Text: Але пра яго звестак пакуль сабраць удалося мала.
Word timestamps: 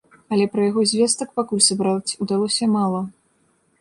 Але 0.35 0.45
пра 0.53 0.63
яго 0.69 0.85
звестак 0.91 1.29
пакуль 1.39 1.63
сабраць 1.69 2.15
удалося 2.27 2.73
мала. 2.77 3.07